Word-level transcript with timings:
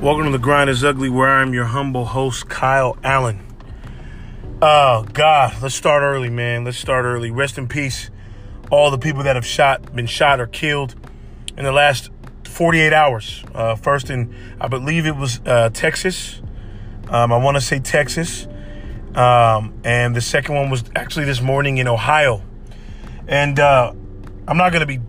Welcome 0.00 0.24
to 0.24 0.30
the 0.30 0.38
Grind 0.38 0.70
is 0.70 0.82
Ugly, 0.82 1.10
where 1.10 1.28
I'm 1.28 1.52
your 1.52 1.66
humble 1.66 2.06
host, 2.06 2.48
Kyle 2.48 2.96
Allen. 3.04 3.44
Oh 4.62 5.04
God, 5.12 5.60
let's 5.60 5.74
start 5.74 6.02
early, 6.02 6.30
man. 6.30 6.64
Let's 6.64 6.78
start 6.78 7.04
early. 7.04 7.30
Rest 7.30 7.58
in 7.58 7.68
peace, 7.68 8.08
all 8.70 8.90
the 8.90 8.96
people 8.96 9.24
that 9.24 9.36
have 9.36 9.44
shot, 9.44 9.94
been 9.94 10.06
shot 10.06 10.40
or 10.40 10.46
killed 10.46 10.94
in 11.54 11.64
the 11.64 11.72
last 11.72 12.08
48 12.44 12.94
hours. 12.94 13.44
Uh, 13.54 13.74
first 13.74 14.08
in, 14.08 14.34
I 14.58 14.68
believe 14.68 15.04
it 15.04 15.16
was 15.16 15.38
uh, 15.44 15.68
Texas. 15.68 16.40
Um, 17.10 17.30
I 17.30 17.36
want 17.36 17.58
to 17.58 17.60
say 17.60 17.78
Texas, 17.78 18.46
um, 19.14 19.78
and 19.84 20.16
the 20.16 20.22
second 20.22 20.54
one 20.54 20.70
was 20.70 20.82
actually 20.96 21.26
this 21.26 21.42
morning 21.42 21.76
in 21.76 21.86
Ohio. 21.86 22.40
And 23.28 23.60
uh, 23.60 23.92
I'm 24.48 24.56
not 24.56 24.72
going 24.72 24.80
to 24.80 24.86
be 24.86 25.00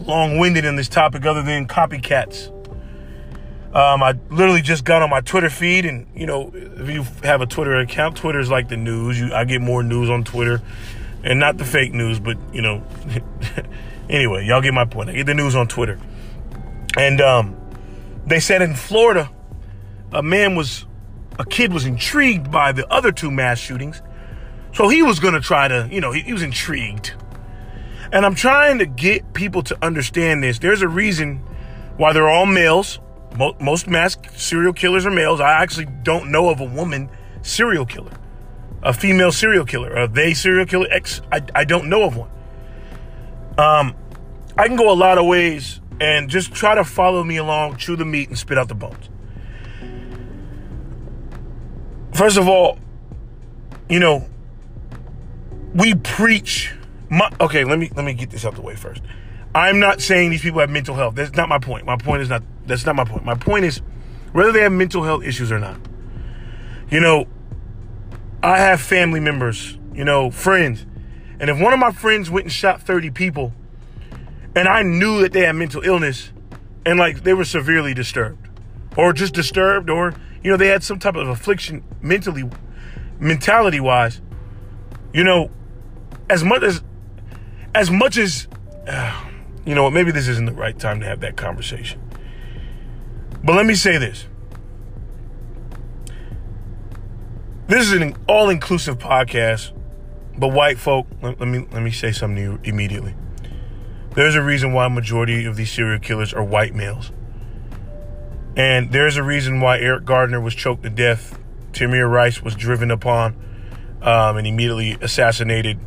long-winded 0.00 0.66
in 0.66 0.76
this 0.76 0.90
topic, 0.90 1.24
other 1.24 1.42
than 1.42 1.66
copycats. 1.66 2.52
Um, 3.72 4.02
I 4.02 4.14
literally 4.30 4.62
just 4.62 4.84
got 4.84 5.02
on 5.02 5.10
my 5.10 5.20
Twitter 5.20 5.50
feed, 5.50 5.84
and 5.84 6.06
you 6.14 6.26
know, 6.26 6.50
if 6.54 6.88
you 6.88 7.02
have 7.22 7.42
a 7.42 7.46
Twitter 7.46 7.76
account, 7.76 8.16
Twitter 8.16 8.40
is 8.40 8.50
like 8.50 8.68
the 8.68 8.78
news. 8.78 9.20
You, 9.20 9.34
I 9.34 9.44
get 9.44 9.60
more 9.60 9.82
news 9.82 10.08
on 10.08 10.24
Twitter, 10.24 10.62
and 11.22 11.38
not 11.38 11.58
the 11.58 11.66
fake 11.66 11.92
news, 11.92 12.18
but 12.18 12.38
you 12.50 12.62
know, 12.62 12.82
anyway, 14.08 14.46
y'all 14.46 14.62
get 14.62 14.72
my 14.72 14.86
point. 14.86 15.10
I 15.10 15.12
get 15.12 15.26
the 15.26 15.34
news 15.34 15.54
on 15.54 15.68
Twitter, 15.68 16.00
and 16.96 17.20
um, 17.20 17.56
they 18.26 18.40
said 18.40 18.62
in 18.62 18.74
Florida, 18.74 19.30
a 20.12 20.22
man 20.22 20.54
was, 20.54 20.86
a 21.38 21.44
kid 21.44 21.70
was 21.70 21.84
intrigued 21.84 22.50
by 22.50 22.72
the 22.72 22.90
other 22.90 23.12
two 23.12 23.30
mass 23.30 23.58
shootings, 23.58 24.00
so 24.72 24.88
he 24.88 25.02
was 25.02 25.20
gonna 25.20 25.42
try 25.42 25.68
to, 25.68 25.86
you 25.92 26.00
know, 26.00 26.10
he, 26.10 26.22
he 26.22 26.32
was 26.32 26.42
intrigued, 26.42 27.12
and 28.12 28.24
I'm 28.24 28.34
trying 28.34 28.78
to 28.78 28.86
get 28.86 29.34
people 29.34 29.62
to 29.64 29.76
understand 29.84 30.42
this. 30.42 30.58
There's 30.58 30.80
a 30.80 30.88
reason 30.88 31.42
why 31.98 32.14
they're 32.14 32.30
all 32.30 32.46
males 32.46 32.98
most 33.36 33.88
mass 33.88 34.16
serial 34.36 34.72
killers 34.72 35.06
are 35.06 35.10
males. 35.10 35.40
I 35.40 35.62
actually 35.62 35.86
don't 36.02 36.30
know 36.30 36.48
of 36.48 36.60
a 36.60 36.64
woman 36.64 37.10
serial 37.42 37.86
killer, 37.86 38.12
a 38.82 38.92
female 38.92 39.32
serial 39.32 39.64
killer, 39.64 39.94
a 39.94 40.08
they 40.08 40.34
serial 40.34 40.66
killer. 40.66 40.86
X. 40.90 41.20
I, 41.30 41.42
I 41.54 41.64
don't 41.64 41.88
know 41.88 42.04
of 42.04 42.16
one. 42.16 42.30
Um, 43.58 43.94
I 44.56 44.66
can 44.66 44.76
go 44.76 44.90
a 44.90 44.94
lot 44.94 45.18
of 45.18 45.26
ways 45.26 45.80
and 46.00 46.28
just 46.30 46.52
try 46.52 46.74
to 46.74 46.84
follow 46.84 47.24
me 47.24 47.36
along, 47.36 47.76
chew 47.76 47.96
the 47.96 48.04
meat, 48.04 48.28
and 48.28 48.38
spit 48.38 48.58
out 48.58 48.68
the 48.68 48.74
bones. 48.74 49.08
First 52.14 52.36
of 52.36 52.48
all, 52.48 52.78
you 53.88 54.00
know, 54.00 54.28
we 55.74 55.94
preach. 55.94 56.74
My, 57.10 57.30
okay, 57.40 57.64
let 57.64 57.78
me 57.78 57.90
let 57.94 58.04
me 58.04 58.12
get 58.12 58.30
this 58.30 58.44
out 58.44 58.54
the 58.54 58.62
way 58.62 58.74
first. 58.74 59.02
I'm 59.54 59.80
not 59.80 60.00
saying 60.00 60.30
these 60.30 60.42
people 60.42 60.60
have 60.60 60.70
mental 60.70 60.94
health. 60.94 61.14
That's 61.14 61.34
not 61.34 61.48
my 61.48 61.58
point. 61.58 61.86
My 61.86 61.96
point 61.96 62.22
is 62.22 62.28
not 62.28 62.42
that's 62.66 62.84
not 62.84 62.96
my 62.96 63.04
point. 63.04 63.24
My 63.24 63.34
point 63.34 63.64
is 63.64 63.80
whether 64.32 64.52
they 64.52 64.60
have 64.60 64.72
mental 64.72 65.02
health 65.02 65.24
issues 65.24 65.50
or 65.50 65.58
not. 65.58 65.80
You 66.90 67.00
know, 67.00 67.26
I 68.42 68.58
have 68.58 68.80
family 68.80 69.20
members, 69.20 69.78
you 69.92 70.04
know, 70.04 70.30
friends. 70.30 70.86
And 71.40 71.50
if 71.50 71.58
one 71.58 71.72
of 71.72 71.78
my 71.78 71.92
friends 71.92 72.30
went 72.30 72.46
and 72.46 72.52
shot 72.52 72.82
30 72.82 73.10
people 73.10 73.52
and 74.54 74.68
I 74.68 74.82
knew 74.82 75.20
that 75.22 75.32
they 75.32 75.42
had 75.42 75.52
mental 75.52 75.82
illness 75.82 76.32
and 76.84 76.98
like 76.98 77.22
they 77.22 77.34
were 77.34 77.44
severely 77.44 77.94
disturbed 77.94 78.48
or 78.96 79.12
just 79.12 79.34
disturbed 79.34 79.88
or 79.88 80.14
you 80.42 80.50
know 80.50 80.56
they 80.56 80.68
had 80.68 80.82
some 80.82 80.98
type 80.98 81.16
of 81.16 81.28
affliction 81.28 81.84
mentally 82.00 82.44
mentality 83.20 83.80
wise, 83.80 84.20
you 85.12 85.24
know, 85.24 85.50
as 86.30 86.44
much 86.44 86.62
as 86.62 86.82
as 87.74 87.90
much 87.90 88.16
as 88.16 88.48
uh, 88.86 89.27
you 89.68 89.74
know 89.74 89.82
what, 89.82 89.92
maybe 89.92 90.10
this 90.10 90.28
isn't 90.28 90.46
the 90.46 90.52
right 90.52 90.78
time 90.78 90.98
to 91.00 91.06
have 91.06 91.20
that 91.20 91.36
conversation. 91.36 92.00
But 93.44 93.54
let 93.54 93.66
me 93.66 93.74
say 93.74 93.98
this. 93.98 94.26
This 97.66 97.82
is 97.82 97.92
an 97.92 98.16
all-inclusive 98.26 98.98
podcast, 98.98 99.72
but 100.38 100.48
white 100.48 100.78
folk, 100.78 101.06
let, 101.20 101.38
let 101.38 101.46
me 101.50 101.66
let 101.70 101.82
me 101.82 101.90
say 101.90 102.12
something 102.12 102.36
to 102.36 102.42
you 102.42 102.60
immediately. 102.64 103.14
There's 104.14 104.34
a 104.34 104.42
reason 104.42 104.72
why 104.72 104.88
majority 104.88 105.44
of 105.44 105.56
these 105.56 105.70
serial 105.70 105.98
killers 105.98 106.32
are 106.32 106.42
white 106.42 106.74
males. 106.74 107.12
And 108.56 108.90
there's 108.90 109.18
a 109.18 109.22
reason 109.22 109.60
why 109.60 109.80
Eric 109.80 110.06
Gardner 110.06 110.40
was 110.40 110.54
choked 110.54 110.82
to 110.84 110.90
death, 110.90 111.38
Tamir 111.72 112.10
Rice 112.10 112.42
was 112.42 112.54
driven 112.54 112.90
upon 112.90 113.36
um, 114.00 114.38
and 114.38 114.46
immediately 114.46 114.96
assassinated 115.02 115.78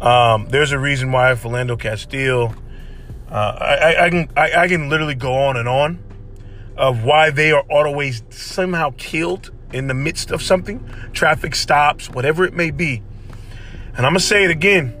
um, 0.00 0.46
there's 0.50 0.72
a 0.72 0.78
reason 0.78 1.12
why 1.12 1.32
Philando 1.32 1.78
Castile. 1.78 2.54
Uh, 3.30 3.34
I, 3.34 4.04
I, 4.04 4.10
can 4.10 4.28
I, 4.36 4.52
I, 4.52 4.68
can 4.68 4.88
literally 4.88 5.16
go 5.16 5.34
on 5.34 5.56
and 5.56 5.68
on 5.68 5.98
of 6.76 7.02
why 7.02 7.30
they 7.30 7.50
are 7.50 7.64
always 7.68 8.22
somehow 8.30 8.92
killed 8.96 9.50
in 9.72 9.88
the 9.88 9.94
midst 9.94 10.30
of 10.30 10.42
something, 10.42 10.88
traffic 11.12 11.54
stops, 11.54 12.08
whatever 12.08 12.44
it 12.44 12.54
may 12.54 12.70
be. 12.70 13.02
And 13.96 14.04
I'm 14.04 14.12
gonna 14.12 14.20
say 14.20 14.44
it 14.44 14.50
again. 14.50 14.94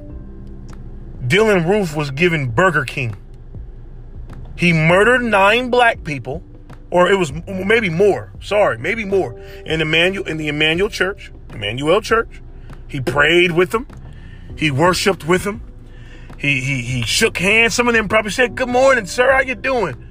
Dylann 1.22 1.68
Roof 1.68 1.94
was 1.94 2.10
given 2.10 2.50
Burger 2.50 2.84
King. 2.84 3.16
He 4.56 4.72
murdered 4.72 5.22
nine 5.22 5.70
black 5.70 6.02
people, 6.02 6.42
or 6.90 7.10
it 7.10 7.16
was 7.16 7.32
maybe 7.46 7.90
more. 7.90 8.32
Sorry, 8.40 8.78
maybe 8.78 9.04
more 9.04 9.38
in 9.66 9.80
Emanuel 9.80 10.26
in 10.26 10.36
the 10.38 10.48
Emanuel 10.48 10.88
Church, 10.88 11.30
Emanuel 11.52 12.00
Church. 12.00 12.40
He 12.88 13.00
prayed 13.00 13.52
with 13.52 13.70
them. 13.70 13.86
He 14.56 14.70
worshiped 14.70 15.26
with 15.26 15.44
him. 15.44 15.62
He, 16.38 16.60
he, 16.60 16.82
he 16.82 17.02
shook 17.02 17.38
hands. 17.38 17.74
Some 17.74 17.88
of 17.88 17.94
them 17.94 18.08
probably 18.08 18.30
said, 18.30 18.54
good 18.54 18.68
morning, 18.68 19.06
sir. 19.06 19.32
How 19.32 19.40
you 19.40 19.54
doing? 19.54 20.02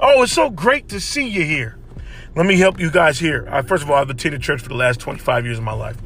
Oh, 0.00 0.22
it's 0.22 0.32
so 0.32 0.50
great 0.50 0.88
to 0.88 1.00
see 1.00 1.26
you 1.26 1.44
here. 1.44 1.76
Let 2.36 2.46
me 2.46 2.56
help 2.56 2.78
you 2.78 2.90
guys 2.90 3.18
here. 3.18 3.48
I, 3.50 3.62
first 3.62 3.82
of 3.82 3.90
all, 3.90 3.96
I've 3.96 4.10
attended 4.10 4.42
church 4.42 4.62
for 4.62 4.68
the 4.68 4.76
last 4.76 5.00
25 5.00 5.44
years 5.44 5.58
of 5.58 5.64
my 5.64 5.72
life. 5.72 5.96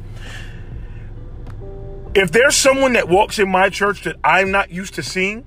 If 2.15 2.31
there's 2.31 2.55
someone 2.55 2.93
that 2.93 3.09
walks 3.09 3.39
in 3.39 3.49
my 3.49 3.69
church 3.69 4.03
that 4.03 4.15
I'm 4.23 4.51
not 4.51 4.71
used 4.71 4.95
to 4.95 5.03
seeing, 5.03 5.45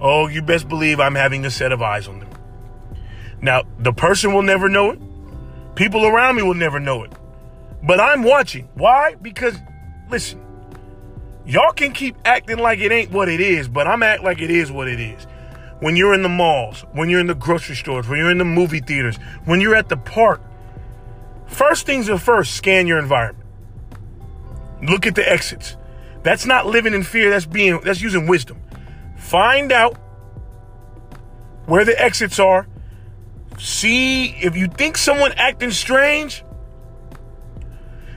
oh, 0.00 0.28
you 0.28 0.42
best 0.42 0.68
believe 0.68 1.00
I'm 1.00 1.14
having 1.14 1.44
a 1.46 1.50
set 1.50 1.72
of 1.72 1.82
eyes 1.82 2.08
on 2.08 2.20
them. 2.20 2.28
Now, 3.40 3.62
the 3.78 3.92
person 3.92 4.32
will 4.32 4.42
never 4.42 4.68
know 4.68 4.90
it. 4.90 5.00
People 5.74 6.06
around 6.06 6.36
me 6.36 6.42
will 6.42 6.54
never 6.54 6.80
know 6.80 7.04
it. 7.04 7.12
But 7.82 8.00
I'm 8.00 8.24
watching. 8.24 8.68
Why? 8.74 9.14
Because, 9.14 9.56
listen, 10.10 10.40
Y'all 11.48 11.72
can 11.72 11.92
keep 11.92 12.14
acting 12.26 12.58
like 12.58 12.78
it 12.78 12.92
ain't 12.92 13.10
what 13.10 13.26
it 13.26 13.40
is, 13.40 13.68
but 13.68 13.86
I'm 13.86 14.02
act 14.02 14.22
like 14.22 14.42
it 14.42 14.50
is 14.50 14.70
what 14.70 14.86
it 14.86 15.00
is. 15.00 15.26
When 15.80 15.96
you're 15.96 16.12
in 16.12 16.22
the 16.22 16.28
malls, 16.28 16.84
when 16.92 17.08
you're 17.08 17.20
in 17.20 17.26
the 17.26 17.34
grocery 17.34 17.74
stores, 17.74 18.06
when 18.06 18.18
you're 18.18 18.30
in 18.30 18.36
the 18.36 18.44
movie 18.44 18.80
theaters, 18.80 19.16
when 19.46 19.62
you're 19.62 19.74
at 19.74 19.88
the 19.88 19.96
park, 19.96 20.42
first 21.46 21.86
things 21.86 22.10
are 22.10 22.18
first, 22.18 22.54
scan 22.54 22.86
your 22.86 22.98
environment. 22.98 23.48
Look 24.82 25.06
at 25.06 25.14
the 25.14 25.26
exits. 25.26 25.78
That's 26.22 26.44
not 26.44 26.66
living 26.66 26.92
in 26.92 27.02
fear, 27.02 27.30
that's 27.30 27.46
being 27.46 27.80
that's 27.80 28.02
using 28.02 28.26
wisdom. 28.26 28.60
Find 29.16 29.72
out 29.72 29.96
where 31.64 31.86
the 31.86 31.98
exits 31.98 32.38
are. 32.38 32.68
See 33.58 34.36
if 34.42 34.54
you 34.54 34.66
think 34.66 34.98
someone 34.98 35.32
acting 35.32 35.70
strange, 35.70 36.44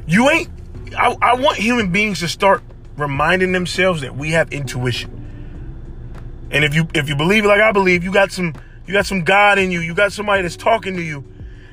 you 0.05 0.29
ain't 0.29 0.49
I, 0.97 1.15
I 1.21 1.35
want 1.35 1.57
human 1.57 1.93
beings 1.93 2.19
to 2.19 2.27
start 2.27 2.61
reminding 2.97 3.51
themselves 3.51 4.01
that 4.01 4.15
we 4.15 4.31
have 4.31 4.51
intuition. 4.51 5.21
And 6.51 6.65
if 6.65 6.75
you 6.75 6.87
if 6.93 7.07
you 7.07 7.15
believe 7.15 7.45
like 7.45 7.61
I 7.61 7.71
believe, 7.71 8.03
you 8.03 8.11
got 8.11 8.31
some 8.31 8.53
you 8.85 8.93
got 8.93 9.05
some 9.05 9.23
God 9.23 9.57
in 9.57 9.71
you. 9.71 9.79
You 9.79 9.93
got 9.93 10.11
somebody 10.11 10.41
that's 10.41 10.57
talking 10.57 10.95
to 10.95 11.01
you. 11.01 11.25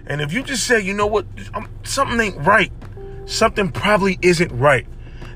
And 0.07 0.21
if 0.21 0.33
you 0.33 0.43
just 0.43 0.67
say, 0.67 0.81
you 0.81 0.95
know 0.95 1.07
what, 1.07 1.27
I'm, 1.53 1.69
something 1.83 2.19
ain't 2.19 2.39
right, 2.39 2.73
something 3.27 3.71
probably 3.71 4.19
isn't 4.23 4.57
right. 4.57 4.87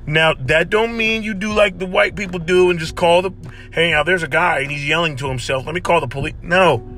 Now 0.07 0.35
that 0.35 0.71
don't 0.71 0.97
mean 0.97 1.23
you 1.23 1.35
do 1.35 1.53
like 1.53 1.79
the 1.79 1.87
white 1.87 2.17
people 2.17 2.39
do 2.39 2.71
and 2.71 2.79
just 2.79 2.97
call 2.97 3.23
the 3.23 3.31
hey 3.73 3.91
now 3.91 4.03
there's 4.03 4.23
a 4.23 4.29
guy 4.29 4.61
and 4.61 4.71
he's 4.71 4.87
yelling 4.87 5.17
to 5.17 5.29
himself. 5.29 5.67
Let 5.67 5.75
me 5.75 5.81
call 5.81 6.01
the 6.01 6.09
police. 6.09 6.35
No, 6.43 6.89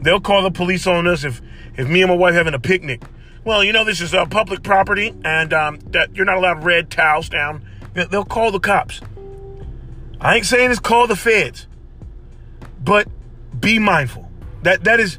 they'll 0.00 0.20
call 0.20 0.42
the 0.42 0.50
police 0.50 0.86
on 0.86 1.06
us 1.06 1.24
if 1.24 1.40
if 1.76 1.88
me 1.88 2.02
and 2.02 2.10
my 2.10 2.16
wife 2.16 2.34
having 2.34 2.54
a 2.54 2.60
picnic. 2.60 3.02
Well, 3.44 3.64
you 3.64 3.72
know 3.72 3.84
this 3.84 4.00
is 4.00 4.14
a 4.14 4.26
public 4.26 4.62
property 4.62 5.14
and 5.24 5.52
um, 5.52 5.78
that 5.90 6.14
you're 6.14 6.26
not 6.26 6.36
allowed 6.36 6.64
red 6.64 6.90
towels 6.90 7.28
down 7.28 7.64
They'll 8.06 8.24
call 8.24 8.50
the 8.50 8.60
cops. 8.60 9.00
I 10.20 10.36
ain't 10.36 10.46
saying 10.46 10.70
it's 10.70 10.80
call 10.80 11.06
the 11.06 11.16
feds, 11.16 11.66
but 12.82 13.08
be 13.58 13.78
mindful. 13.78 14.30
That 14.62 14.84
that 14.84 15.00
is 15.00 15.18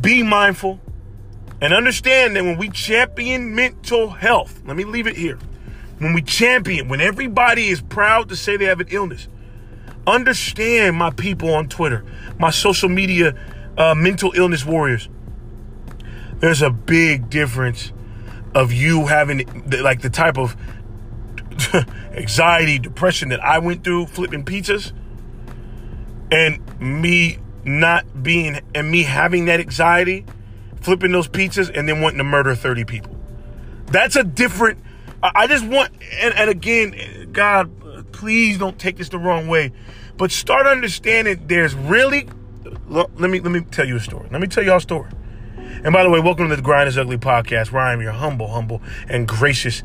be 0.00 0.22
mindful 0.22 0.80
and 1.60 1.72
understand 1.72 2.36
that 2.36 2.44
when 2.44 2.58
we 2.58 2.68
champion 2.68 3.54
mental 3.54 4.10
health, 4.10 4.60
let 4.66 4.76
me 4.76 4.84
leave 4.84 5.06
it 5.06 5.16
here. 5.16 5.38
When 5.98 6.12
we 6.12 6.22
champion, 6.22 6.88
when 6.88 7.00
everybody 7.00 7.68
is 7.68 7.80
proud 7.80 8.28
to 8.30 8.36
say 8.36 8.56
they 8.56 8.64
have 8.64 8.80
an 8.80 8.88
illness, 8.90 9.28
understand 10.06 10.96
my 10.96 11.10
people 11.10 11.54
on 11.54 11.68
Twitter, 11.68 12.04
my 12.38 12.50
social 12.50 12.88
media 12.88 13.34
uh, 13.78 13.94
mental 13.94 14.32
illness 14.34 14.64
warriors. 14.64 15.08
There's 16.40 16.62
a 16.62 16.70
big 16.70 17.30
difference 17.30 17.92
of 18.54 18.72
you 18.72 19.06
having 19.06 19.64
like 19.82 20.02
the 20.02 20.10
type 20.10 20.38
of 20.38 20.56
anxiety, 22.12 22.78
depression 22.78 23.28
that 23.30 23.42
I 23.42 23.58
went 23.58 23.84
through 23.84 24.06
flipping 24.06 24.44
pizzas, 24.44 24.92
and 26.30 26.60
me 26.80 27.38
not 27.64 28.22
being 28.22 28.60
and 28.74 28.90
me 28.90 29.02
having 29.02 29.46
that 29.46 29.60
anxiety, 29.60 30.24
flipping 30.80 31.12
those 31.12 31.28
pizzas, 31.28 31.70
and 31.74 31.88
then 31.88 32.00
wanting 32.00 32.18
to 32.18 32.24
murder 32.24 32.54
30 32.54 32.84
people. 32.84 33.16
That's 33.86 34.16
a 34.16 34.24
different. 34.24 34.78
I 35.22 35.46
just 35.46 35.64
want, 35.64 35.92
and, 36.20 36.34
and 36.34 36.50
again, 36.50 37.30
God, 37.32 38.12
please 38.12 38.58
don't 38.58 38.78
take 38.78 38.98
this 38.98 39.08
the 39.08 39.18
wrong 39.18 39.48
way, 39.48 39.72
but 40.16 40.30
start 40.30 40.66
understanding 40.66 41.46
there's 41.46 41.74
really. 41.74 42.28
Let 42.88 43.10
me 43.18 43.40
let 43.40 43.52
me 43.52 43.60
tell 43.60 43.86
you 43.86 43.96
a 43.96 44.00
story. 44.00 44.28
Let 44.30 44.40
me 44.40 44.46
tell 44.46 44.64
y'all 44.64 44.76
a 44.76 44.80
story. 44.80 45.10
And 45.84 45.92
by 45.92 46.02
the 46.02 46.08
way, 46.08 46.18
welcome 46.18 46.48
to 46.48 46.56
the 46.56 46.62
Grind 46.62 46.88
is 46.88 46.96
Ugly 46.96 47.18
podcast, 47.18 47.70
where 47.70 47.82
I 47.82 47.92
am 47.92 48.00
your 48.00 48.12
humble, 48.12 48.48
humble, 48.48 48.80
and 49.06 49.28
gracious, 49.28 49.82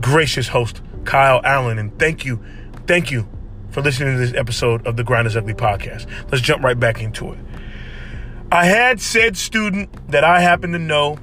gracious 0.00 0.46
host, 0.46 0.80
Kyle 1.04 1.40
Allen. 1.42 1.76
And 1.76 1.98
thank 1.98 2.24
you, 2.24 2.40
thank 2.86 3.10
you 3.10 3.28
for 3.70 3.82
listening 3.82 4.14
to 4.14 4.18
this 4.20 4.32
episode 4.32 4.86
of 4.86 4.96
the 4.96 5.02
Grind 5.02 5.26
is 5.26 5.36
Ugly 5.36 5.54
podcast. 5.54 6.08
Let's 6.30 6.40
jump 6.40 6.62
right 6.62 6.78
back 6.78 7.02
into 7.02 7.32
it. 7.32 7.38
I 8.52 8.66
had 8.66 9.00
said 9.00 9.36
student 9.36 9.90
that 10.12 10.22
I 10.22 10.38
happen 10.38 10.70
to 10.70 10.78
know, 10.78 11.18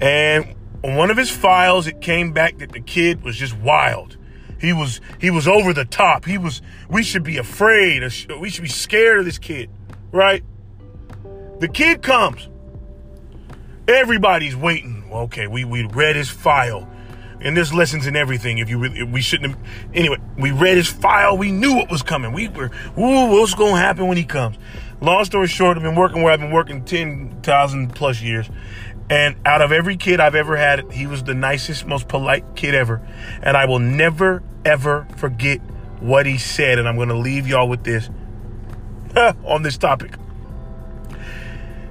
and 0.00 0.56
on 0.82 0.96
one 0.96 1.12
of 1.12 1.16
his 1.16 1.30
files, 1.30 1.86
it 1.86 2.00
came 2.00 2.32
back 2.32 2.58
that 2.58 2.72
the 2.72 2.80
kid 2.80 3.22
was 3.22 3.36
just 3.36 3.56
wild. 3.56 4.16
He 4.60 4.72
was 4.72 5.00
he 5.20 5.30
was 5.30 5.46
over 5.46 5.72
the 5.72 5.84
top. 5.84 6.24
He 6.24 6.38
was. 6.38 6.60
We 6.90 7.04
should 7.04 7.22
be 7.22 7.36
afraid. 7.36 8.02
we 8.40 8.50
should 8.50 8.62
be 8.62 8.68
scared 8.68 9.20
of 9.20 9.26
this 9.26 9.38
kid, 9.38 9.70
right? 10.10 10.42
The 11.58 11.68
kid 11.68 12.02
comes. 12.02 12.48
Everybody's 13.88 14.56
waiting. 14.56 15.08
Okay, 15.10 15.46
we 15.46 15.64
we 15.64 15.84
read 15.84 16.16
his 16.16 16.28
file 16.28 16.88
and 17.40 17.56
there's 17.56 17.72
lessons 17.72 18.06
in 18.06 18.16
everything. 18.16 18.58
If 18.58 18.70
you 18.70 18.78
really, 18.78 19.02
we 19.02 19.20
shouldn't 19.20 19.54
have. 19.54 19.66
Anyway, 19.94 20.18
we 20.38 20.50
read 20.50 20.76
his 20.76 20.88
file. 20.88 21.36
We 21.36 21.50
knew 21.50 21.74
what 21.74 21.90
was 21.90 22.02
coming. 22.02 22.32
We 22.32 22.48
were, 22.48 22.70
ooh, 22.98 23.30
what's 23.30 23.54
going 23.54 23.74
to 23.74 23.80
happen 23.80 24.08
when 24.08 24.16
he 24.16 24.24
comes? 24.24 24.56
Long 25.00 25.24
story 25.24 25.46
short, 25.46 25.76
I've 25.76 25.82
been 25.82 25.94
working 25.94 26.22
where 26.22 26.32
I've 26.32 26.40
been 26.40 26.50
working 26.50 26.84
10,000 26.84 27.94
plus 27.94 28.22
years. 28.22 28.48
And 29.08 29.36
out 29.44 29.62
of 29.62 29.70
every 29.70 29.96
kid 29.96 30.18
I've 30.18 30.34
ever 30.34 30.56
had, 30.56 30.90
he 30.90 31.06
was 31.06 31.22
the 31.22 31.34
nicest, 31.34 31.86
most 31.86 32.08
polite 32.08 32.56
kid 32.56 32.74
ever. 32.74 33.06
And 33.42 33.56
I 33.56 33.66
will 33.66 33.78
never, 33.78 34.42
ever 34.64 35.06
forget 35.16 35.60
what 36.00 36.26
he 36.26 36.38
said. 36.38 36.78
And 36.78 36.88
I'm 36.88 36.96
going 36.96 37.10
to 37.10 37.16
leave 37.16 37.46
y'all 37.46 37.68
with 37.68 37.84
this 37.84 38.08
on 39.44 39.62
this 39.62 39.76
topic. 39.76 40.14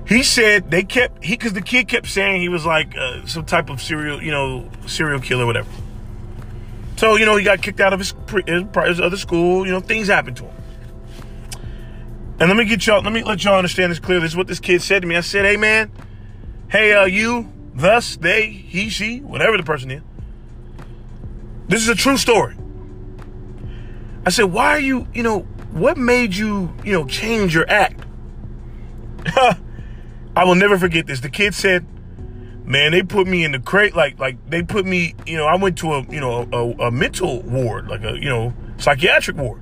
He 0.07 0.22
said 0.22 0.69
they 0.69 0.84
kept 0.84 1.24
he 1.24 1.34
because 1.34 1.54
the 1.54 1.62
kid 1.62 1.88
kept 1.88 2.07
saying 2.07 2.42
he 2.42 2.50
was 2.50 2.66
like 2.66 2.96
uh, 2.96 3.25
some 3.25 3.44
type 3.44 3.69
of 3.69 3.81
serial 3.81 4.22
you 4.22 4.31
know 4.31 4.69
serial 4.86 5.19
killer 5.19 5.46
whatever. 5.46 5.69
So 6.98 7.16
you 7.16 7.25
know 7.25 7.36
he 7.36 7.44
got 7.44 7.62
kicked 7.62 7.80
out 7.80 7.92
of 7.92 8.00
his, 8.00 8.13
his, 8.46 9.00
other 9.00 9.18
school. 9.18 9.66
You 9.66 9.72
know 9.72 9.80
things 9.80 10.07
happened 10.07 10.38
to 10.38 10.44
him. 10.46 10.56
And 12.40 12.50
let 12.50 12.56
me 12.56 12.66
get 12.66 12.86
y'all 12.86 13.02
let 13.02 13.13
me 13.13 13.24
let 13.24 13.44
y'all 13.44 13.57
understand 13.57 13.92
this 13.92 14.00
clearly. 14.00 14.24
This 14.24 14.31
is 14.31 14.38
what 14.38 14.48
this 14.48 14.60
kid 14.60 14.84
said 14.84 15.02
to 15.02 15.07
me. 15.07 15.16
I 15.16 15.22
said, 15.22 15.44
"Hey 15.44 15.57
man, 15.57 15.92
hey 16.69 16.94
uh, 16.94 17.06
you, 17.06 17.51
thus, 17.74 18.16
they, 18.18 18.48
he, 18.48 18.90
she, 18.90 19.22
whatever 19.22 19.58
the 19.58 19.63
person 19.63 19.90
is. 19.90 20.04
This 21.68 21.81
is 21.81 21.90
a 21.90 21.96
true 21.96 22.18
story." 22.18 22.56
I 24.24 24.30
said, 24.30 24.46
"Why 24.46 24.68
are 24.68 24.80
you 24.80 25.08
you 25.16 25.24
know 25.24 25.40
what 25.72 25.98
made 25.98 26.36
you 26.36 26.72
you 26.84 26.92
know 26.94 27.06
change 27.06 27.56
your 27.56 27.68
act?" 27.68 28.06
I 30.36 30.44
will 30.44 30.56
never 30.56 30.78
forget 30.78 31.08
this. 31.08 31.22
The 31.22 31.30
kid 31.30 31.54
said, 31.54 31.86
"Man, 32.66 32.92
they 32.92 33.04
put 33.04 33.28
me 33.28 33.44
in 33.44 33.52
the 33.52 33.60
crate 33.60 33.96
like 33.96 34.20
like 34.20 34.38
they 34.50 34.64
put 34.64 34.86
me. 34.86 35.16
You 35.26 35.38
know, 35.38 35.46
I 35.46 35.56
went 35.56 35.78
to 35.80 35.94
a 35.94 36.02
you 36.04 36.20
know 36.20 36.48
a, 36.52 36.88
a 36.88 36.92
mental 36.92 37.42
ward, 37.44 37.88
like 37.88 38.04
a 38.04 38.18
you 38.20 38.30
know 38.30 38.54
psychiatric 38.78 39.38
ward." 39.38 39.62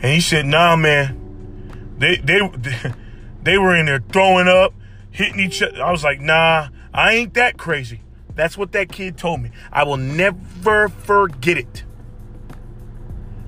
And 0.00 0.12
he 0.12 0.20
said, 0.20 0.46
"Nah, 0.46 0.76
man, 0.76 1.94
they 1.98 2.16
they 2.16 2.40
they 3.42 3.58
were 3.58 3.76
in 3.76 3.86
there 3.86 4.02
throwing 4.12 4.48
up, 4.48 4.74
hitting 5.10 5.40
each 5.40 5.62
other." 5.62 5.82
I 5.82 5.90
was 5.90 6.04
like, 6.04 6.20
"Nah, 6.20 6.68
I 6.94 7.14
ain't 7.14 7.34
that 7.34 7.58
crazy." 7.58 8.02
That's 8.36 8.58
what 8.58 8.72
that 8.72 8.92
kid 8.92 9.16
told 9.16 9.40
me. 9.40 9.50
I 9.72 9.84
will 9.84 9.96
never 9.96 10.90
forget 10.90 11.56
it. 11.56 11.84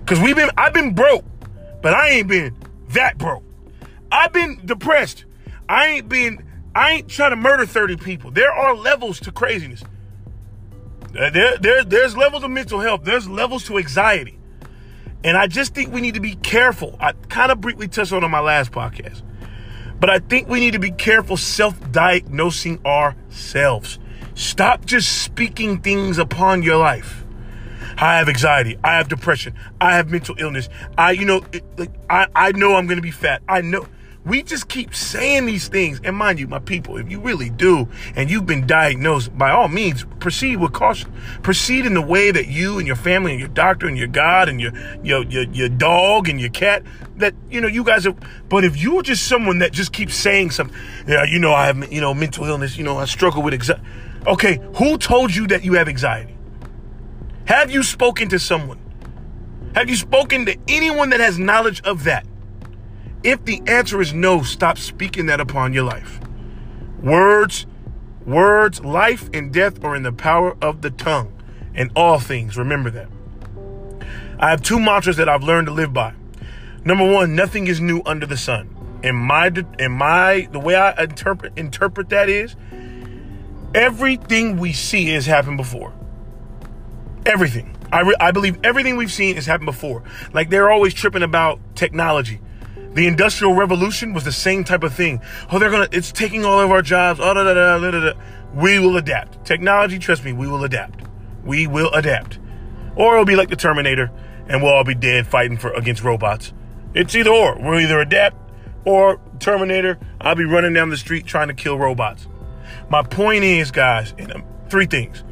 Cause 0.07 0.19
we've 0.19 0.35
been 0.35 0.51
I've 0.57 0.73
been 0.73 0.95
broke, 0.95 1.27
but 1.83 1.93
I 1.93 2.09
ain't 2.09 2.29
been 2.29 2.57
that 2.89 3.19
broke. 3.19 3.45
I've 4.11 4.33
been 4.33 4.63
depressed. 4.65 5.27
I 5.69 5.87
ain't 5.87 6.09
being, 6.09 6.45
I 6.75 6.93
ain't 6.93 7.09
trying 7.09 7.31
to 7.31 7.37
murder 7.37 7.67
30 7.67 7.97
people. 7.97 8.31
There 8.31 8.53
are 8.53 8.75
levels 8.75 9.21
to 9.21 9.33
craziness. 9.33 9.83
There, 11.13 11.59
there, 11.59 11.85
there's 11.85 12.17
levels 12.17 12.45
of 12.45 12.51
mental 12.51 12.81
health. 12.81 13.03
There's 13.05 13.29
levels 13.29 13.65
to 13.65 13.79
anxiety. 13.79 14.39
And 15.25 15.37
I 15.37 15.47
just 15.47 15.75
think 15.75 15.93
we 15.93 16.01
need 16.01 16.15
to 16.15 16.21
be 16.21 16.37
careful. 16.37 16.97
I 17.01 17.13
kind 17.13 17.51
of 17.51 17.61
briefly 17.61 17.89
touched 17.89 18.13
on 18.13 18.23
on 18.23 18.31
my 18.31 18.41
last 18.41 18.71
podcast. 18.71 19.23
But 20.01 20.11
I 20.11 20.21
think 20.21 20.49
we 20.49 20.61
need 20.61 20.73
to 20.73 20.79
be 20.79 20.93
careful 20.93 21.37
self-diagnosing 21.37 22.85
ourselves. 22.87 23.99
Stop 24.35 24.85
just 24.85 25.23
speaking 25.25 25.81
things 25.81 26.19
upon 26.19 26.63
your 26.63 26.77
life. 26.77 27.25
I 27.97 28.19
have 28.19 28.29
anxiety. 28.29 28.79
I 28.85 28.97
have 28.97 29.09
depression. 29.09 29.55
I 29.81 29.97
have 29.97 30.09
mental 30.09 30.37
illness. 30.39 30.69
I, 30.97 31.13
you 31.13 31.25
know, 31.25 31.43
it, 31.53 31.65
like, 31.77 31.91
I, 32.09 32.29
I 32.33 32.53
know 32.53 32.77
I'm 32.77 32.87
going 32.87 32.99
to 32.99 33.03
be 33.03 33.11
fat. 33.11 33.43
I 33.49 33.61
know. 33.61 33.89
We 34.29 34.43
just 34.43 34.69
keep 34.69 34.95
saying 34.95 35.47
these 35.47 35.69
things. 35.69 36.01
And 36.05 36.15
mind 36.15 36.39
you, 36.39 36.47
my 36.47 36.59
people, 36.59 36.99
if 36.99 37.11
you 37.11 37.19
really 37.19 37.49
do 37.49 37.89
and 38.15 38.31
you've 38.31 38.45
been 38.45 38.67
diagnosed, 38.67 39.37
by 39.37 39.51
all 39.51 39.69
means, 39.69 40.05
proceed 40.21 40.57
with 40.57 40.73
caution. 40.73 41.11
Proceed 41.43 41.87
in 41.87 41.95
the 41.95 42.03
way 42.03 42.31
that 42.31 42.47
you 42.47 42.79
and 42.79 42.87
your 42.87 42.97
family 42.97 43.33
and 43.33 43.41
your 43.41 43.49
doctor 43.49 43.87
and 43.89 43.97
your 43.97 44.09
God 44.09 44.51
and 44.51 44.61
your 44.61 44.73
your 45.03 45.25
your, 45.25 45.45
your 45.45 45.69
dog 45.71 46.29
and 46.29 46.39
your 46.39 46.51
cat 46.51 46.83
that 47.17 47.35
you 47.51 47.61
know 47.61 47.69
you 47.69 47.83
guys 47.83 48.07
are 48.07 48.15
but 48.49 48.65
if 48.65 48.77
you're 48.77 49.03
just 49.03 49.27
someone 49.27 49.59
that 49.61 49.73
just 49.73 49.93
keeps 49.93 50.15
saying 50.15 50.51
something, 50.51 50.77
yeah, 51.07 51.25
you 51.25 51.39
know, 51.39 51.53
I 51.53 51.67
have 51.67 51.91
you 51.93 52.01
know 52.01 52.13
mental 52.13 52.45
illness, 52.45 52.77
you 52.77 52.85
know, 52.85 52.99
I 52.99 53.07
struggle 53.07 53.43
with 53.43 53.55
anxiety. 53.55 53.83
Okay, 54.27 54.61
who 54.75 54.99
told 54.99 55.35
you 55.35 55.47
that 55.47 55.65
you 55.65 55.75
have 55.75 55.89
anxiety? 55.89 56.37
Have 57.47 57.71
you 57.71 57.83
spoken 57.83 58.29
to 58.29 58.39
someone? 58.39 58.79
Have 59.75 59.89
you 59.89 59.97
spoken 59.97 60.45
to 60.47 60.57
anyone 60.69 61.11
that 61.11 61.21
has 61.21 61.39
knowledge 61.39 61.81
of 61.83 62.05
that? 62.05 62.27
If 63.29 63.45
the 63.45 63.61
answer 63.67 64.01
is 64.01 64.15
no, 64.15 64.41
stop 64.41 64.79
speaking 64.79 65.27
that 65.27 65.39
upon 65.39 65.75
your 65.75 65.85
life. 65.85 66.19
Words, 67.03 67.67
words, 68.25 68.81
life 68.81 69.29
and 69.35 69.53
death 69.53 69.85
are 69.85 69.95
in 69.95 70.03
the 70.03 70.13
power 70.13 70.57
of 70.63 70.81
the 70.81 70.91
tongue. 70.91 71.35
And 71.75 71.91
all 71.95 72.19
things, 72.19 72.57
remember 72.57 72.89
that. 72.89 73.11
I 74.39 74.49
have 74.49 74.63
two 74.63 74.81
mantras 74.81 75.19
that 75.19 75.29
I've 75.29 75.43
learned 75.43 75.67
to 75.67 75.75
live 75.75 75.93
by. 75.93 76.15
Number 76.87 77.05
one, 77.05 77.35
nothing 77.35 77.67
is 77.67 77.83
new 77.83 78.01
under 78.07 78.25
the 78.25 78.39
sun. 78.39 78.75
In 79.03 79.15
my, 79.15 79.53
in 79.79 79.93
my, 79.93 80.49
the 80.51 80.59
way 80.59 80.75
I 80.75 81.03
interpret 81.03 81.53
interpret 81.59 82.09
that 82.09 82.31
is, 82.31 82.57
everything 83.75 84.57
we 84.57 84.73
see 84.73 85.09
has 85.09 85.27
happened 85.27 85.59
before. 85.59 85.93
Everything. 87.27 87.77
I, 87.93 88.01
re- 88.01 88.17
I 88.21 88.31
believe 88.31 88.59
everything 88.65 88.97
we've 88.97 89.13
seen 89.13 89.35
has 89.35 89.45
happened 89.45 89.67
before. 89.67 90.03
Like 90.33 90.49
they're 90.49 90.71
always 90.71 90.95
tripping 90.95 91.23
about 91.23 91.61
technology. 91.75 92.41
The 92.95 93.07
Industrial 93.07 93.55
Revolution 93.55 94.15
was 94.15 94.25
the 94.25 94.33
same 94.33 94.65
type 94.65 94.83
of 94.83 94.95
thing. 94.95 95.21
Oh, 95.53 95.59
they're 95.59 95.71
gonna, 95.71 95.89
it's 95.93 96.11
taking 96.11 96.45
all 96.45 96.61
of 96.61 96.71
our 96.71 96.83
jobs. 96.83 97.21
Oh, 97.21 97.35
da, 97.35 97.45
da, 97.45 97.55
da, 97.55 97.79
da, 97.79 98.01
da. 98.01 98.13
We 98.55 98.79
will 98.79 98.97
adapt. 98.97 99.45
Technology, 99.45 99.99
trust 99.99 100.25
me, 100.25 100.33
we 100.33 100.49
will 100.49 100.65
adapt. 100.65 101.03
We 101.45 101.67
will 101.67 101.91
adapt. 101.93 102.39
Or 102.97 103.15
it'll 103.15 103.25
be 103.25 103.37
like 103.37 103.51
the 103.51 103.57
Terminator 103.57 104.11
and 104.49 104.63
we'll 104.63 104.73
all 104.73 104.85
be 104.85 104.95
dead 104.95 105.27
fighting 105.27 105.59
for 105.59 105.73
against 105.73 106.03
robots. 106.03 106.53
It's 106.95 107.15
either 107.15 107.31
or. 107.31 107.59
We'll 107.59 107.81
either 107.81 108.01
adapt 108.01 108.37
or 108.85 109.21
Terminator, 109.39 109.99
I'll 110.21 110.35
be 110.35 110.45
running 110.45 110.73
down 110.73 110.91
the 110.91 110.97
street 110.97 111.27
trying 111.27 111.49
to 111.49 111.55
kill 111.55 111.79
robots. 111.79 112.27
My 112.89 113.03
point 113.03 113.45
is, 113.45 113.71
guys, 113.71 114.15
um, 114.35 114.45
three 114.69 114.87
things. 114.87 115.25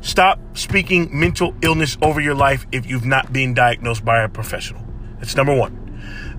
Stop 0.00 0.38
speaking 0.56 1.08
mental 1.12 1.54
illness 1.62 1.98
over 2.02 2.20
your 2.20 2.34
life 2.34 2.66
if 2.72 2.86
you've 2.86 3.04
not 3.04 3.32
been 3.32 3.52
diagnosed 3.52 4.04
by 4.04 4.22
a 4.22 4.28
professional. 4.28 4.82
That's 5.18 5.36
number 5.36 5.54
one. 5.54 5.79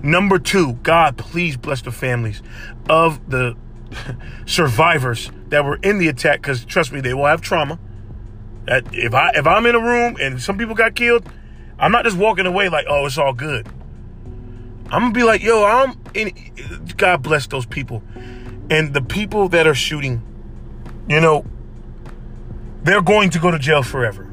Number 0.02 0.38
two, 0.38 0.74
God, 0.74 1.16
please 1.16 1.56
bless 1.56 1.82
the 1.82 1.92
families 1.92 2.42
of 2.88 3.30
the 3.30 3.56
survivors 4.46 5.30
that 5.48 5.64
were 5.64 5.76
in 5.76 5.98
the 5.98 6.08
attack, 6.08 6.42
because 6.42 6.64
trust 6.64 6.92
me, 6.92 7.00
they 7.00 7.14
will 7.14 7.26
have 7.26 7.40
trauma. 7.40 7.78
That 8.66 8.84
if 8.92 9.14
I 9.14 9.30
if 9.34 9.46
I'm 9.46 9.66
in 9.66 9.74
a 9.74 9.80
room 9.80 10.16
and 10.20 10.40
some 10.40 10.58
people 10.58 10.74
got 10.74 10.94
killed, 10.94 11.28
I'm 11.78 11.92
not 11.92 12.04
just 12.04 12.16
walking 12.16 12.46
away 12.46 12.68
like, 12.68 12.86
oh, 12.88 13.06
it's 13.06 13.18
all 13.18 13.32
good. 13.32 13.66
I'm 14.86 15.00
gonna 15.00 15.12
be 15.12 15.22
like, 15.22 15.42
yo, 15.42 15.64
I'm 15.64 15.98
in, 16.14 16.32
God 16.96 17.22
bless 17.22 17.46
those 17.46 17.66
people. 17.66 18.02
And 18.70 18.94
the 18.94 19.02
people 19.02 19.48
that 19.50 19.66
are 19.66 19.74
shooting, 19.74 20.22
you 21.08 21.20
know, 21.20 21.44
they're 22.82 23.02
going 23.02 23.30
to 23.30 23.38
go 23.38 23.50
to 23.50 23.58
jail 23.58 23.82
forever. 23.82 24.32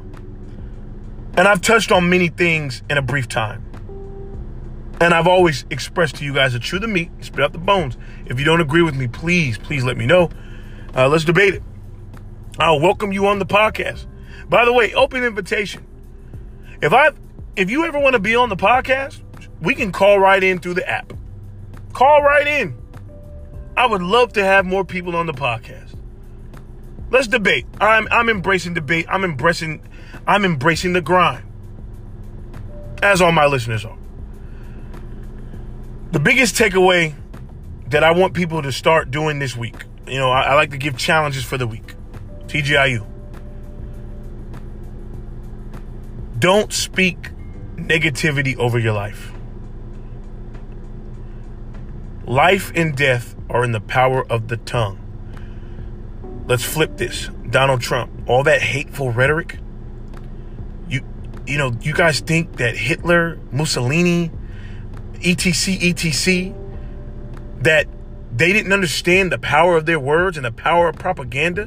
And 1.36 1.46
I've 1.46 1.60
touched 1.60 1.92
on 1.92 2.08
many 2.08 2.28
things 2.28 2.82
in 2.90 2.98
a 2.98 3.02
brief 3.02 3.28
time. 3.28 3.64
And 5.00 5.14
I've 5.14 5.26
always 5.26 5.64
expressed 5.70 6.16
to 6.16 6.24
you 6.24 6.34
guys 6.34 6.52
to 6.52 6.58
chew 6.58 6.78
the 6.78 6.86
meat, 6.86 7.10
spit 7.20 7.40
out 7.40 7.52
the 7.52 7.58
bones. 7.58 7.96
If 8.26 8.38
you 8.38 8.44
don't 8.44 8.60
agree 8.60 8.82
with 8.82 8.94
me, 8.94 9.08
please, 9.08 9.56
please 9.56 9.82
let 9.82 9.96
me 9.96 10.04
know. 10.04 10.28
Uh, 10.94 11.08
let's 11.08 11.24
debate 11.24 11.54
it. 11.54 11.62
I'll 12.58 12.80
welcome 12.80 13.10
you 13.10 13.26
on 13.26 13.38
the 13.38 13.46
podcast. 13.46 14.06
By 14.50 14.66
the 14.66 14.72
way, 14.72 14.92
open 14.92 15.24
invitation. 15.24 15.86
If 16.82 16.92
I, 16.92 17.10
if 17.56 17.70
you 17.70 17.86
ever 17.86 17.98
want 17.98 18.12
to 18.12 18.18
be 18.18 18.36
on 18.36 18.50
the 18.50 18.56
podcast, 18.56 19.22
we 19.62 19.74
can 19.74 19.90
call 19.90 20.18
right 20.18 20.42
in 20.42 20.58
through 20.58 20.74
the 20.74 20.86
app. 20.86 21.14
Call 21.94 22.22
right 22.22 22.46
in. 22.46 22.76
I 23.76 23.86
would 23.86 24.02
love 24.02 24.34
to 24.34 24.44
have 24.44 24.66
more 24.66 24.84
people 24.84 25.16
on 25.16 25.24
the 25.24 25.32
podcast. 25.32 25.94
Let's 27.10 27.26
debate. 27.26 27.66
I'm 27.80 28.06
I'm 28.10 28.28
embracing 28.28 28.74
debate. 28.74 29.06
I'm 29.08 29.24
embracing 29.24 29.82
I'm 30.26 30.44
embracing 30.44 30.92
the 30.92 31.00
grind. 31.00 31.44
As 33.02 33.20
all 33.20 33.32
my 33.32 33.46
listeners 33.46 33.84
are. 33.84 33.96
The 36.12 36.20
biggest 36.20 36.56
takeaway 36.56 37.14
that 37.88 38.02
I 38.02 38.10
want 38.10 38.34
people 38.34 38.62
to 38.62 38.72
start 38.72 39.10
doing 39.10 39.38
this 39.38 39.56
week. 39.56 39.84
You 40.08 40.18
know, 40.18 40.30
I, 40.30 40.42
I 40.42 40.54
like 40.54 40.70
to 40.70 40.78
give 40.78 40.96
challenges 40.96 41.44
for 41.44 41.56
the 41.56 41.66
week. 41.66 41.94
TGIU. 42.46 43.06
Don't 46.40 46.72
speak 46.72 47.30
negativity 47.76 48.56
over 48.56 48.78
your 48.78 48.92
life. 48.92 49.32
Life 52.24 52.72
and 52.74 52.96
death 52.96 53.36
are 53.48 53.62
in 53.62 53.72
the 53.72 53.80
power 53.80 54.24
of 54.30 54.48
the 54.48 54.56
tongue. 54.56 54.98
Let's 56.46 56.64
flip 56.64 56.96
this. 56.96 57.28
Donald 57.48 57.82
Trump, 57.82 58.10
all 58.26 58.42
that 58.44 58.62
hateful 58.62 59.10
rhetoric. 59.12 59.58
You 60.88 61.02
you 61.46 61.58
know, 61.58 61.72
you 61.82 61.92
guys 61.92 62.20
think 62.20 62.56
that 62.56 62.76
Hitler, 62.76 63.38
Mussolini, 63.52 64.30
etc 65.22 65.78
etc 65.82 66.54
that 67.60 67.86
they 68.34 68.52
didn't 68.52 68.72
understand 68.72 69.30
the 69.30 69.38
power 69.38 69.76
of 69.76 69.86
their 69.86 70.00
words 70.00 70.36
and 70.36 70.46
the 70.46 70.52
power 70.52 70.88
of 70.88 70.96
propaganda? 70.96 71.66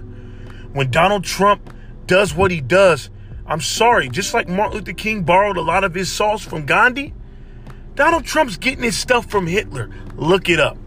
When 0.73 0.89
Donald 0.89 1.23
Trump 1.23 1.73
does 2.07 2.33
what 2.33 2.51
he 2.51 2.61
does, 2.61 3.09
I'm 3.45 3.61
sorry, 3.61 4.09
just 4.09 4.33
like 4.33 4.47
Martin 4.47 4.77
Luther 4.77 4.93
King 4.93 5.23
borrowed 5.23 5.57
a 5.57 5.61
lot 5.61 5.83
of 5.83 5.93
his 5.93 6.11
sauce 6.11 6.43
from 6.43 6.65
Gandhi, 6.65 7.13
Donald 7.95 8.25
Trump's 8.25 8.57
getting 8.57 8.83
his 8.83 8.97
stuff 8.97 9.29
from 9.29 9.45
Hitler. 9.45 9.89
Look 10.15 10.49
it 10.49 10.59
up. 10.59 10.77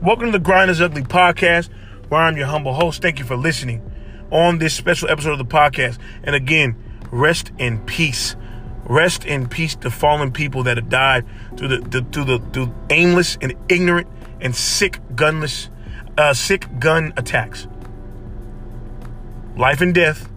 Welcome 0.00 0.26
to 0.26 0.32
the 0.32 0.38
Grind 0.38 0.70
is 0.70 0.80
Ugly 0.80 1.02
podcast, 1.02 1.68
where 2.08 2.20
I'm 2.20 2.36
your 2.36 2.46
humble 2.46 2.72
host. 2.72 3.02
Thank 3.02 3.18
you 3.18 3.24
for 3.24 3.36
listening 3.36 3.82
on 4.30 4.58
this 4.58 4.74
special 4.74 5.10
episode 5.10 5.32
of 5.32 5.38
the 5.38 5.44
podcast. 5.44 5.98
And 6.22 6.34
again, 6.34 6.76
rest 7.10 7.52
in 7.58 7.84
peace. 7.84 8.36
Rest 8.88 9.24
in 9.24 9.48
peace 9.48 9.76
to 9.76 9.90
fallen 9.90 10.32
people 10.32 10.62
that 10.62 10.78
have 10.78 10.88
died 10.88 11.26
through 11.56 11.68
the, 11.68 11.78
the 11.78 12.02
through 12.10 12.24
the 12.24 12.38
through 12.52 12.74
aimless 12.90 13.36
and 13.42 13.54
ignorant 13.68 14.08
and 14.40 14.56
sick 14.56 15.00
gunless 15.14 15.68
uh, 16.16 16.32
sick 16.34 16.66
gun 16.78 17.12
attacks. 17.16 17.68
Life 19.56 19.80
and 19.80 19.94
death 19.94 20.28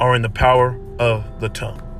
are 0.00 0.14
in 0.14 0.22
the 0.22 0.30
power 0.30 0.78
of 0.98 1.40
the 1.40 1.48
tongue. 1.48 1.91